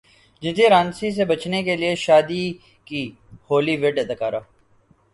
[0.43, 2.43] جنسی ہراسانی سے بچنے کیلئے شادی
[2.87, 3.01] کی
[3.49, 4.39] ہولی وڈ اداکارہ